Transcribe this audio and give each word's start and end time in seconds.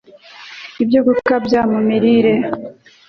ibyo 0.83 0.99
gukabya 1.07 1.59
mu 1.71 1.79
mirire 1.87 2.33